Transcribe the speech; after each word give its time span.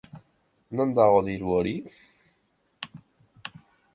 Non 0.79 0.93
dago 0.99 1.19
diru 1.27 1.51
hori? 1.59 1.75